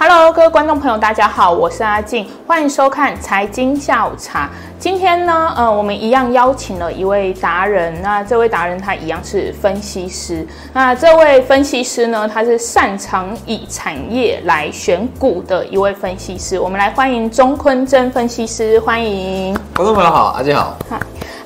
[0.00, 4.48] Hello，各位观众朋友，大家好，我是阿静，欢迎收看财经下午茶。
[4.78, 10.46] 今天呢，呃，我们一样邀请了一位达人，那这位达人他一样是分析师。
[10.72, 16.60] 那这位分析师呢，他是擅长以产业来选股的一位分析师。
[16.60, 19.52] 我们来欢迎钟坤真分析师，欢迎。
[19.74, 20.78] 观众朋友好，阿静好。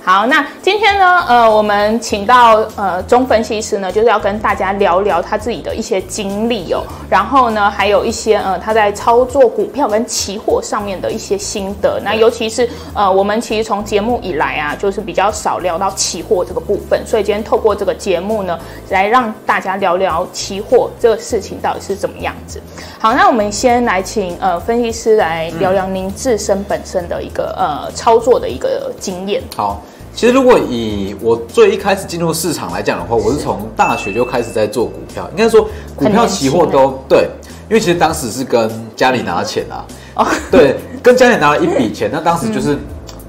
[0.04, 12.00] 好，那今天呢，呃，我们请到呃中分析师呢，就是要跟大家聊聊他自己的一些经历哦，然后呢，还有一些呃他在操作股票跟期货上面的一些心得。
[12.04, 18.58] 那尤其是呃我们其实从节目以来啊，就是比较少聊到期货这个部分，所以今天透过这个节目呢，
[18.90, 22.60] 来让大家聊聊期货这个事情到底是怎么样子。
[22.98, 29.40] 好，那我们先来请呃分析师来聊聊您自身本身的一个呃操作的一个经验。
[29.56, 29.80] 好。
[30.14, 35.28] 其实，如果以我最一开始进入市场来讲的话，我是从大学就开始在做股票。
[35.30, 37.28] 应该说，股票、期货都对，
[37.68, 39.84] 因为其实当时是跟家里拿钱啊，
[40.16, 42.10] 哦，对，跟家里拿了一笔钱。
[42.12, 42.76] 那当时就是，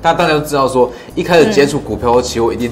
[0.02, 2.70] 大家大家都知道说，一开始接触股票和期货一定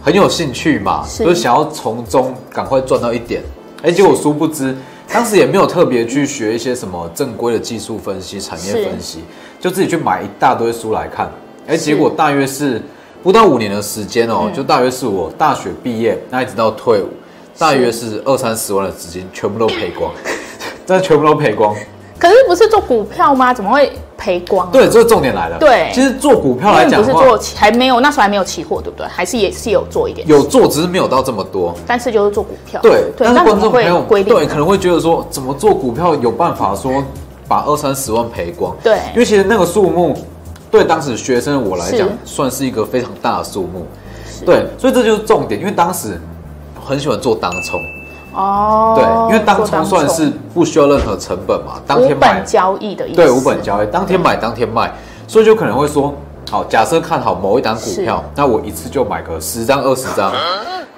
[0.00, 3.42] 很有兴趣嘛，就是想要从中赶快赚到一点。
[3.82, 4.74] 哎，结果殊不知，
[5.12, 9.24] 当时也没有特别去学一些什么正规的技术分析、产业分析，
[9.60, 11.30] 就自己去买一大堆书来看。
[11.66, 12.80] 哎，结果大约是。
[13.22, 17.08] 不到五年的时间哦，就大约是我大学毕业，那一直到退伍，
[17.58, 20.10] 大约是二三十万的资金全部都赔光，
[20.86, 21.74] 真的全部都赔光。
[22.18, 23.52] 可是不是做股票吗？
[23.54, 24.70] 怎么会赔光？
[24.70, 25.58] 对，这是重点来了。
[25.58, 29.06] 对，其实做股票来讲，不是做还没有那时候还没有期货，对不对？
[29.06, 30.26] 还是也是有做一点？
[30.26, 31.74] 有做，只是没有到这么多。
[31.86, 32.80] 但是就是做股票。
[32.82, 37.04] 对，但是观众朋友对可能会觉得说，怎么做股票有办法说
[37.46, 38.76] 把二三十万赔光？
[38.82, 40.16] 对，因为其实那个数目。
[40.70, 43.86] 对当时学生的我来讲，算是一个非常大的数目，
[44.44, 45.58] 对，所以这就是重点。
[45.58, 46.20] 因为当时
[46.84, 47.80] 很喜欢做当冲，
[48.34, 54.92] 哦，对，因为当冲算是不需要任何成本嘛，当天买交易的意思，对，无本交易，当天买当天卖，
[55.26, 56.14] 所以就可能会说，
[56.50, 60.32] 好，假设看好某一档股票，那我一次就买个十张二十张，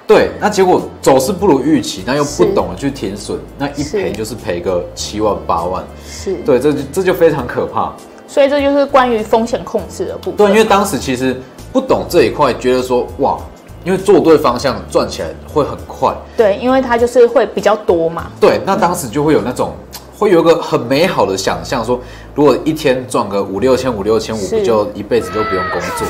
[0.05, 6.35] 对，那结果走势不如预期，那又不懂得去停损，那一赔就是赔个七万八万，是。
[6.45, 7.93] 对，这就这就非常可怕。
[8.31, 10.37] 所以这就是关于风险控制的部分。
[10.37, 11.35] 对，因为当时其实
[11.73, 13.37] 不懂这一块，觉得说哇，
[13.83, 16.15] 因为做对方向赚起来会很快。
[16.37, 18.27] 对，因为它就是会比较多嘛。
[18.39, 19.73] 对，那当时就会有那种，
[20.17, 21.99] 会有一个很美好的想象，说
[22.33, 26.07] 如果一天赚个五六千、五六千五，不就一辈子都不用工作？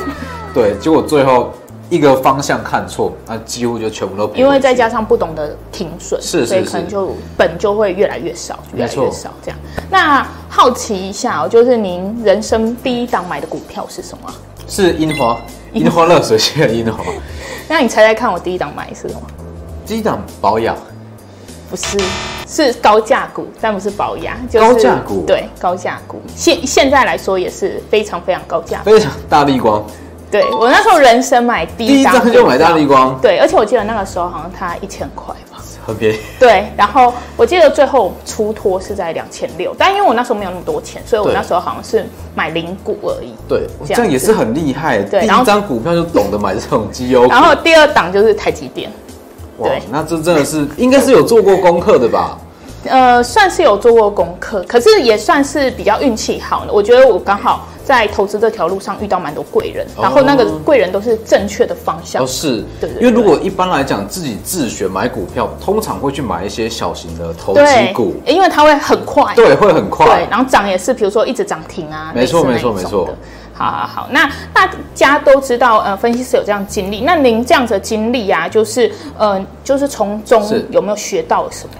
[0.53, 1.51] 对，结果最后。
[1.91, 4.33] 一个方向看错，那几乎就全部都。
[4.33, 9.59] 因为再加上不懂得停损，是，是，是，所以可能就本就会越来越少，越来越少这样。
[9.89, 14.33] 那好奇一下哦，就是您人生第一档买的股票是什么？
[14.69, 15.37] 是樱花，
[15.73, 17.03] 樱花热水器的樱花。
[17.67, 19.21] 那你猜猜看，我第一档买是什么？
[19.85, 20.77] 第一档保养？
[21.69, 21.97] 不是，
[22.47, 24.35] 是高价股，但不是保养。
[24.47, 25.23] 就是、高价股？
[25.27, 26.21] 对，高价股。
[26.35, 29.83] 现现在来说也是非常非常高价，非常大力光。
[30.31, 36.19] 对，我那时候人生买第一张就买大立光，对，而且我记得那个时候好像它一千块吧，很便宜。
[36.39, 43.33] 对，然后我记得最后出脱是在两千六，但因为我那时候没有那么多钱，所以我那时候好像是买零股而已。
[43.45, 44.99] 对，这样，这样也是很厉害。
[44.99, 47.27] 对，第一张股票就懂得买这种绩优。
[47.27, 48.89] 然后第二档就是台积电。
[49.61, 52.37] 对，那这真的是应该是有做过功课的吧？
[52.85, 56.71] 呃，算是有做过功课，可是也算是比较运气好的。
[56.71, 57.67] 我觉得我刚好。
[57.83, 62.23] 在投资这条路上遇到蛮多贵人，然后那个贵人都是正确的方向。
[62.23, 73.09] 哦，是，对，因为如果一般来讲自己自学买股票，通常会去买一些小型的投机股，因为它会很快，对，会很快，对，然后涨也是，比如说一直涨停啊，没错，没错，没错。
[73.53, 81.73] 好好好，那大家都知道，呃，分析师有这样经历，那您这样子的经历啊，就是，呃，就是从中有没有学到什么？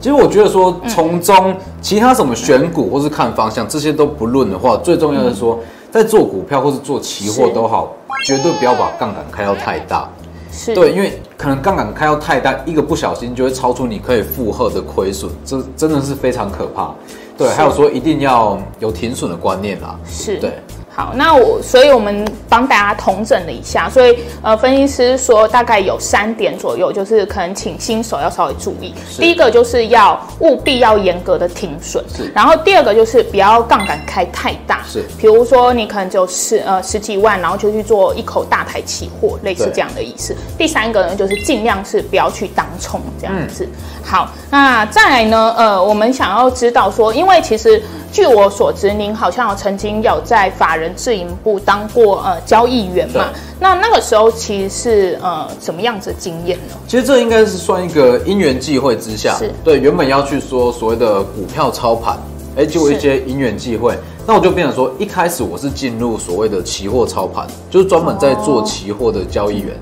[0.00, 5.58] 其实我觉得说，从中其他什么选股或是看方向这些都不论的话，最重要的是说，
[5.90, 7.92] 在做股票或是做期货都好，
[8.24, 10.08] 绝对不要把杠杆开到太大。
[10.50, 16.92] 是，对，因为可能杠杆开到太大，一个不小心就会超出你可以负荷的亏损，这真的是非常可怕。
[17.36, 19.98] 对，还有说一定要有停损的观念啦。
[20.06, 20.54] 是，对。
[20.98, 28.92] 好，那我，所以我们帮大家统整了一下，所以呃，分析师说大概有三点左右，就是可能请新手要稍微注意。
[29.16, 32.28] 第一个就是要务必要严格的停损，是。
[32.34, 35.04] 然后第二个就是不要杠杆开太大，是。
[35.16, 40.34] 比如说你可能就十呃十几万，然后就去做一口大台期货，类似这样的意思。
[40.58, 43.64] 第三个呢，就是尽量是不要去当冲这样子。
[43.64, 43.70] 嗯。
[44.02, 47.80] 好，那再来呢，呃，我们想要知道说，因为其实。
[48.10, 53.26] 据我所知，您好像有曾经有在法人自营部当过呃交易员嘛？
[53.60, 56.74] 那那个时候其实是呃什么样子的经验呢？
[56.86, 62.18] 其实这应该是算一个因缘际会之下，是对原本要去说所谓的股票操盘，
[62.56, 63.96] 哎，就有一些因缘际会，
[64.26, 69.74] 那我就变成说，一开始我是进入所谓的期货操盘，就是专门在做期货的交易员。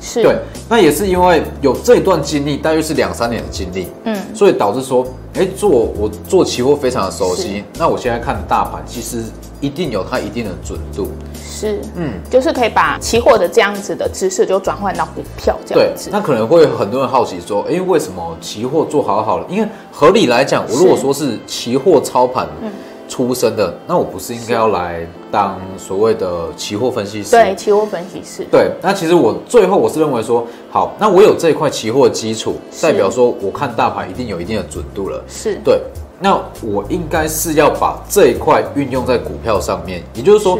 [0.00, 0.36] 是对，
[0.68, 7.64] 那也是因为有这一段经历，大约是两三年的经历，嗯，所以导致说，哎，做我做期货非常的熟悉。
[7.76, 9.24] 那我现在看大盘，其实
[9.60, 11.08] 一定有它一定的准度。
[11.34, 16.10] 是，嗯，就是可以把期货的这样子的知识就转换到股票这样子。
[16.10, 19.46] 对，那可能会很多人好奇说，哎，为什么期货做好好了？
[19.48, 22.70] 因为合理来讲，我如果说是期货操盘，嗯。
[23.08, 27.30] 出身的，那我不是应该要来当所谓的期货分析师？
[27.30, 28.46] 对，期货分析师。
[28.50, 35.22] 对，那其实我最后我是认为说，好，那我有这一块期货基础，代表说我看大盘一定有一定的准度了。
[35.28, 35.80] 是对，
[36.18, 40.58] 那我应该是要把这一块运用在股票上面，也就是说，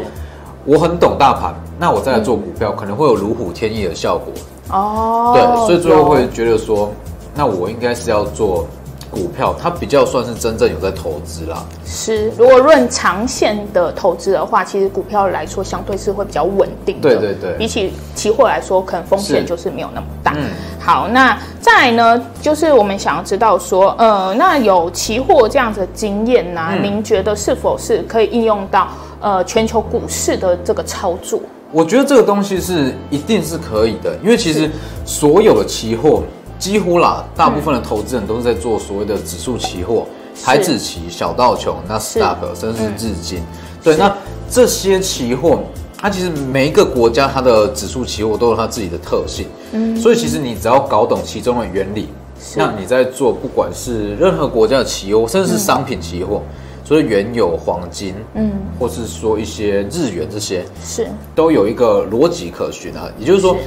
[0.65, 4.33] 我很懂大盘，那我再来做股票，可能会有如虎添翼的效果。
[4.69, 6.91] 哦，对，所以最后会觉得说，
[7.35, 8.67] 那我应该是要做。
[9.11, 11.63] 股票它比较算是真正有在投资啦。
[11.85, 17.09] 是，如果论长线的投资的话，其实股票来说相对是会比较稳定的。
[17.09, 17.53] 对对对。
[17.57, 20.33] 比起期货来说，可能风险就是没有那么大。
[20.35, 20.49] 嗯。
[20.79, 28.89] 好，那再来呢，就是我们想要知道说，呃，那有期货这样子的经验呢、啊嗯，您觉得是否是可以应用到
[29.21, 31.39] 呃全球股市的这个操作？
[31.71, 34.69] 我觉得这个东西是一定是可以的，因为其实
[35.05, 36.23] 所有的期货。
[36.57, 40.07] 几乎啦，大部分的投资人都是在做所谓的指数期货、
[40.43, 43.39] 台指期、小道琼、纳斯达克，甚至是日经。
[43.83, 44.15] 对，那
[44.49, 45.59] 这些期货，
[45.97, 49.47] 它其实每一个国家它的指数期货都有它自己的特性。
[49.73, 52.07] 嗯，所以其实你只要搞懂其中的原理，
[52.55, 56.41] 那你在做不管是任何国家的期货，甚至是商品期货，
[56.83, 61.07] 所以原油、黄金，嗯，或是说一些日元这些，是。
[61.35, 63.09] 都有一个逻辑可循啊。
[63.19, 63.57] 也就是说。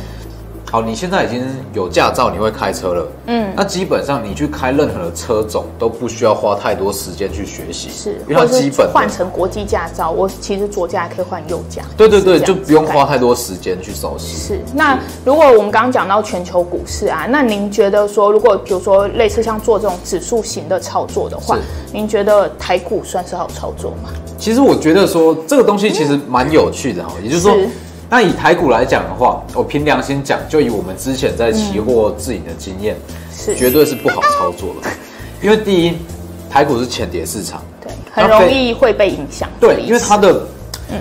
[0.71, 1.43] 好，你现在已经
[1.73, 3.07] 有驾照，你会开车了。
[3.27, 11.81] 嗯，那基本上你去开任何的车种都不需要花太多时间去学习，是，因为它基本换成国际驾照，我其实左驾还可以换右驾。
[11.97, 14.37] 对对对，就不用花太多时间去熟悉。
[14.37, 21.57] 是，那如果我们刚刚讲到全球股市啊，那您觉得说，如果比如说类似像做这种指数型的操作的话，
[21.95, 24.11] 您觉得台股算是好操作吗？
[24.37, 27.57] 其实我觉得说这个东西其实蛮有趣的哈，也就是说。
[28.11, 32.97] 那以台股来讲的话，我凭良心讲，就以我们之前在期货自营的经验，
[33.31, 34.89] 是绝对是不好操作的。
[35.43, 35.99] 因为第一，
[36.49, 39.49] 台股是浅碟市场，对，很容易会被影响。
[39.61, 40.43] 对，因为它的，
[40.91, 40.97] 嗯，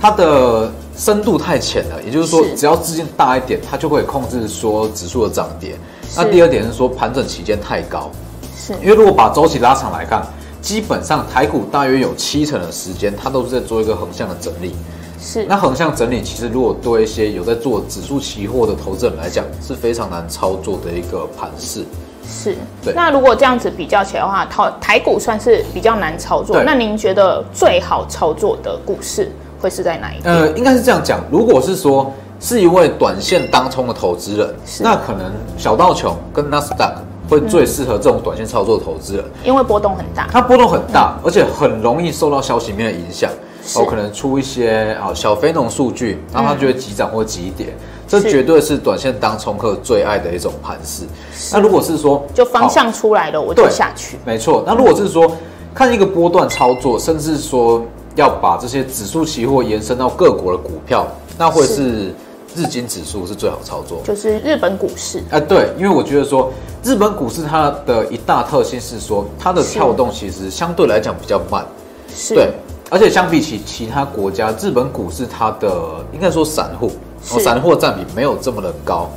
[0.00, 2.00] 它的深度太浅了。
[2.04, 5.76] 也就是说，只要资金大一点，它就会控制说指数的涨跌。
[6.16, 8.08] 那第二点是说，盘整期间太高，
[8.56, 10.24] 是因为如果把周期拉长来看，
[10.60, 14.76] 基本上台股大约有七成的时间，它都是在做一个横向的整理。
[15.22, 21.84] 是，那横向整理其实如果对一些有在做指数期货的投资人来讲，是非常难操作的一个盘势。
[22.28, 22.92] 是，对。
[22.92, 26.60] 那如果这样子比较起来的话，台台股算是比较难操作。
[26.64, 29.30] 那您觉得最好操作的股市
[29.60, 30.30] 会是在哪一个？
[30.30, 36.96] 呃，应该是这样讲，如果是说是一位短线当冲的投资人，那可能小道琼跟纳斯达克
[37.28, 40.26] 会最适合这种短线操作的投资人，因为波动很大。
[40.32, 43.30] 它波动很大，而且很容易受到消息面的影响。
[43.76, 47.74] 哦，可能出一些啊小非农数据，然后它就会急涨或急跌，
[48.08, 51.04] 这绝对是短线当冲客最爱的一种盘势。
[51.52, 54.18] 那如果是说就方向出来了，我就下去。
[54.24, 54.64] 没错。
[54.66, 55.30] 那如果是说
[55.72, 57.84] 看一个波段操作，甚至说
[58.16, 61.06] 要把这些指数期货延伸到各国的股票，
[61.38, 62.12] 那会是
[62.54, 65.22] 日经指数是最好操作，就是日本股市。
[65.30, 66.52] 哎，对，因为我觉得说
[66.82, 71.64] 日本股市它的一大特性是说它的跳动其实相对来讲比较慢，
[72.12, 72.50] 是对。
[72.92, 76.88] 而且相比起其他国家，日本股市它的应该说散户，
[77.30, 79.08] 哦，散户占比没有这么的高，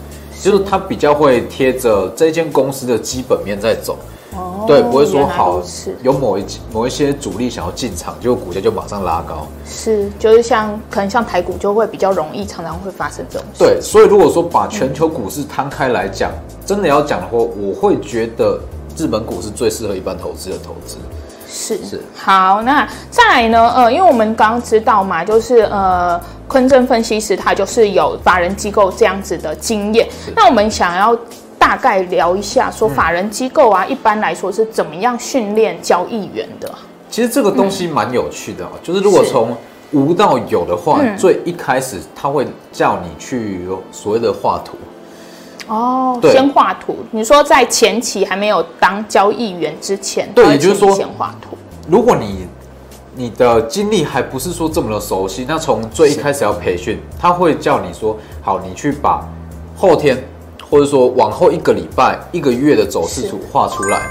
[0.41, 3.97] 就是它比较会贴着这间公司的基本面在走，
[4.33, 5.61] 哦，对，不会说好
[6.01, 13.59] 有某一某一些主力想要进场，结果股价就马上拉高，是，就是像可能像台股就会比较容易，常常会发生这种事。
[13.59, 18.57] 对，所以如果说把全球股市摊开来讲，嗯，真的要讲的话，我会觉得
[18.95, 20.95] 日本股市最适合一般投资的投资。
[21.57, 23.71] 是是好，那再来呢？
[23.73, 26.19] 呃，因为我们刚刚知道嘛，就是呃，
[26.49, 30.05] 坤正分析师他就是有法人机构这样子的经验。
[30.35, 31.17] 那我们想要
[31.57, 36.69] 大概聊一下，说法人机构啊，嗯、一般来说是怎么样训练交易员的？
[37.09, 39.55] 其实这个东西蛮有趣的、嗯，就是如果从
[39.93, 44.75] 无到有的话，最一开始他会叫你去所谓的画图。
[45.67, 46.97] 哦，先画图。
[47.11, 51.57] 你说在前期还没有当交易员之前，对，也就是说先画图。
[51.87, 52.47] 如果你
[53.15, 59.27] 你的经历还不是说这么的熟悉，那从最一开始要培训，他会叫你说，好，你去把
[59.75, 60.23] 后天
[60.69, 64.01] 或者说往后一个礼拜、一个月的走势图画出来。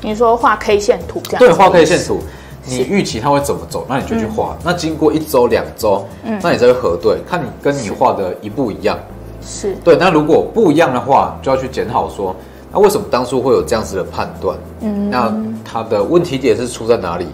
[0.00, 1.38] 你说画 K 线图这样？
[1.38, 2.20] 对，画 K 线图。
[2.66, 4.56] 你预期它会怎么走，那你就去画。
[4.58, 8.98] 嗯、那经过一周、两周，嗯，那你再去核对，看你跟你画的一不一样。
[9.44, 9.96] 是对。
[9.96, 12.34] 那如果不一样的话，就要去检讨说，
[12.72, 14.56] 那为什么当初会有这样子的判断？
[14.80, 15.34] 嗯，那
[15.64, 17.26] 它的问题点是出在哪里？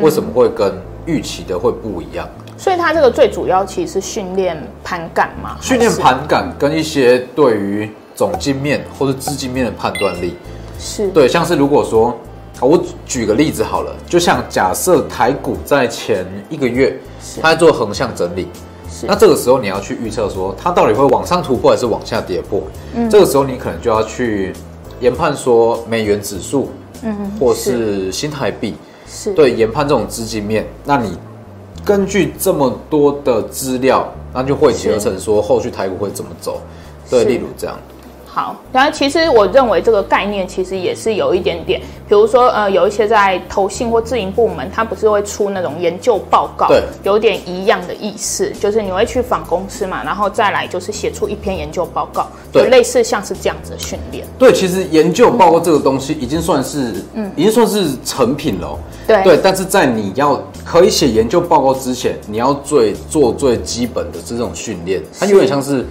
[0.00, 0.72] 为什么会跟
[1.06, 2.28] 预期的会不一样？
[2.56, 10.36] 所以它这个最主要其实是训练盘感嘛，训练盘感跟一些对于总经面或者资金面的判断力，
[10.78, 11.28] 是对。
[11.28, 12.16] 像是如果说，
[12.60, 16.98] 我举个例子好了，就像假设台股在前一个月，
[17.40, 18.48] 它在做横向整理，
[18.90, 19.06] 是。
[19.06, 22.62] 那这个时候你要去预测说，它到底会往上突破还是往下跌破？
[22.94, 24.52] 嗯，这个时候你可能就要去
[25.00, 26.70] 研判说美元指数，
[27.02, 28.74] 嗯，或是新台币，
[29.08, 31.16] 是对研判这种资金面，那你。
[31.84, 36.60] 根据这么多的资料，那就会结合成说后续台股会怎么走，
[37.08, 37.78] 对，例如这样。
[38.38, 54.24] 好，然后其实我认为这个概念其实也是有一点点，比如说呃，有一些在投信或自营部门，它不是会出那种研究报告，对，有点一样的意思，就是你会去访公司嘛，然后再来就是写出一篇研究报告，对，类似像是这样子的训练。
[54.38, 58.78] 对，其实研究报告这个东西已经算是，嗯，已经算是成品了。
[59.04, 65.84] 对对，但是在你要可以写研究报告之前，你要最做最基本的这种训练，它有点像是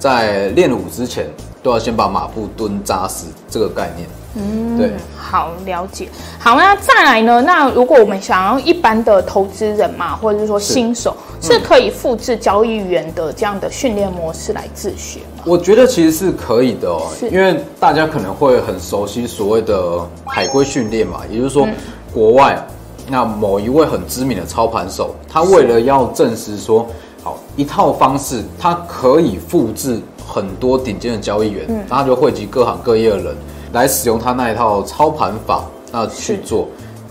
[0.00, 1.26] 在练武之前
[1.62, 4.08] 都要先把马步蹲扎实这个概念。
[4.34, 6.08] 嗯，对，好了解。
[6.38, 7.42] 好，那再来呢？
[7.42, 15.44] 那如果我们想要一般的投资人嘛，或者是说新手，是，嗯、是可以复制交易员的这样的训练模式来自学吗？
[15.44, 21.66] 我觉得其实是可以的哦，因为大家可能会很熟悉所谓的海龟训练嘛，也就是说。
[21.66, 21.74] 嗯
[22.12, 22.62] 国外
[23.08, 26.86] 那某一位很知名的操盘手，他为了要证实说，
[27.22, 29.98] 好一套方式，他可以复制
[30.32, 33.36] 很多顶尖的交易员，嗯，他就汇集各行各业的人
[33.74, 36.68] 来使用他那一套操盘法，那去做，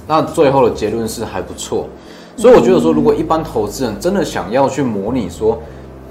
[0.07, 1.87] 那最后的结论是还不错。
[2.35, 5.59] 所以我觉得说，如果一般投资人真的想要去模拟说，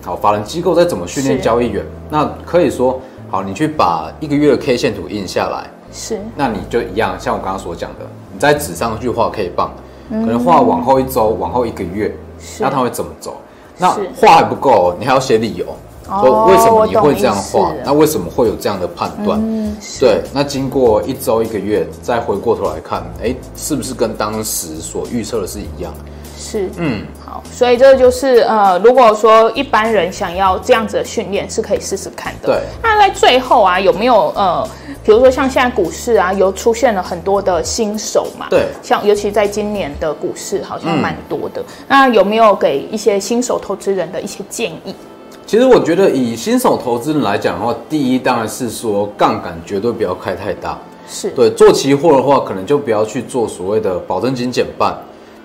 [0.03, 8.07] 好法人机构在怎么训练交易员，那可以说，好你去把一个月的 K 线图印下来，是，那你就一样，像我刚刚所讲的。
[8.33, 9.73] 你在纸上去画 K 棒，
[10.09, 12.15] 可能画往后一周、往后一个月，
[12.61, 13.37] 那它会怎么走？
[13.77, 13.91] 那
[14.21, 15.67] 画还不够，你还要写理由，
[16.21, 17.73] 说为什么你会这样画？
[17.85, 19.41] 那为什么会有这样的判断？
[20.01, 25.95] 对，那经过一周、一个月，再回过头来看，哎，是不是跟当时所预测的是一样？
[26.37, 32.49] 是，嗯，好，所以这就是呃，如果说一般人想要这样子的训练，是可以试试看的。
[32.49, 34.67] 对，那在最后啊，有没有呃，
[35.05, 38.47] 比如说像现在股市啊，有出现了很多的新手嘛？
[38.49, 41.61] 对，像尤其在今年的股市好像蛮多的。
[41.61, 44.95] 嗯、那有没有给一些新手投资人的一些建议？
[45.51, 50.79] 其实我觉得以新手投资人来讲的话，第一当然是说杠杆绝对不要开太大。
[51.09, 54.97] 是对，做期货的话，可能就不要去做所谓的保证金减半。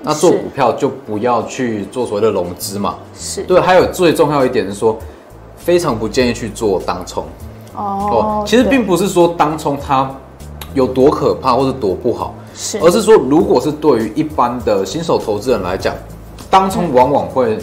[0.03, 3.59] 那做股票就不要去做所谓的融资嘛，是对。
[3.59, 4.95] 还有最重要一点是说，
[5.57, 7.25] 非常不建议去做当冲
[7.75, 8.43] 哦。
[8.45, 10.07] 其实并不是说当冲它
[10.75, 15.95] 有多可怕或者多不好，是，而是说如果是对于一般的新手投资人来讲，
[16.47, 17.57] 当冲往往会。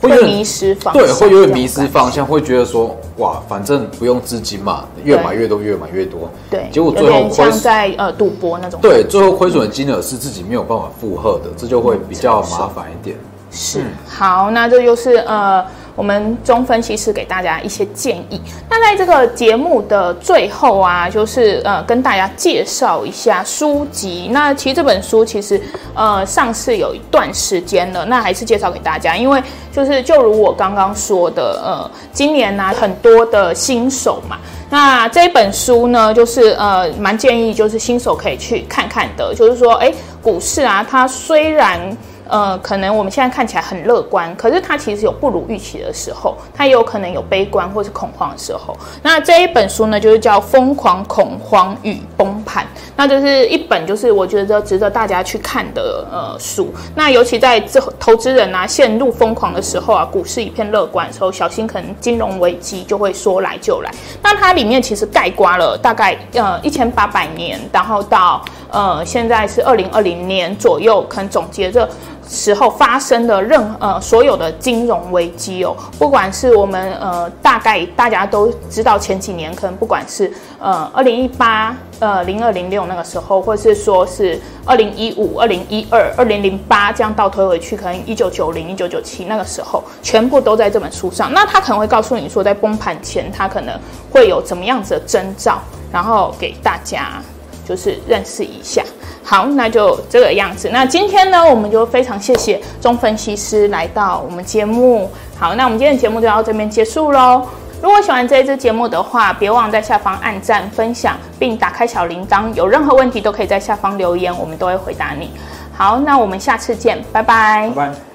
[0.00, 13.16] 会迷失方向，对，会有点迷失方向，会觉得说，哇，反正不用资金嘛，越买越多，越买越多，对，结果最后像在呃赌博那种，对，最后亏损的金额是自己没有办法负荷的，这就会比较麻烦一点。
[13.50, 15.64] 是，好，那这就是呃。
[15.98, 18.40] 我们中分析师给大家一些建议。
[18.70, 24.28] 那在这个节目的最后啊，就是呃跟大家介绍一下书籍。
[24.30, 25.60] 那其实这本书其实
[25.94, 34.36] 呃上市有一段时间了，那还是介绍给大家，因为就是就如我刚刚说的，呃，今年呢、很多的新手嘛，
[34.70, 41.80] 那这本书呢就是呃蛮建议就是新手可以去看看的，就是说哎股市啊，它虽然。
[42.28, 48.76] 呃，可能我们现在看起来很乐观，可是它其实有不如预期的时候，它也有可能有悲观或是恐慌的时候。
[49.02, 52.64] 那这一本书呢，就是叫《疯狂恐慌与崩盘》，
[52.96, 56.72] 那这是一本就是我觉得值得大家去看的呃书。
[56.94, 63.90] 那尤其在这投资人啊陷入疯狂的时候啊，股市一片乐观的时候，小心可能金融危机就会说来就来。
[64.22, 71.88] 那它里面其实概括了大概呃一千八百年，然后到呃现在是二零二零年左右，可能总结这。
[72.28, 80.30] 时候发生的任呃所有的金融危机哦，不管是我们呃大概大家都知道前几年可能不管是
[80.60, 91.32] 呃二零一八呃零二零六那个时候，或是说是二零一五二零一二二零零八这样倒推回去，可能一九九零一九九七那个时候，全部都在这本书上。
[91.32, 93.74] 那他可能会告诉你说，在崩盘前他可能
[94.10, 95.58] 会有怎么样子的征兆，
[95.90, 97.22] 然后给大家。
[97.68, 98.82] 就是认识一下。
[99.22, 100.70] 好，那就这个样子。
[100.72, 105.10] 那今天呢，我们就非常谢谢钟分析师来到我们节目。
[105.38, 107.46] 好，那我们今天的节目就到这边结束喽。
[107.82, 112.52] 如果喜欢这一支节目的话，别忘在下方按赞、分享，并打开小铃铛。
[112.54, 115.30] 有任何问题都可以在下方留言，我们都会回答你。
[115.76, 117.70] 好，那我们下次见，拜拜。
[117.76, 118.07] 拜拜。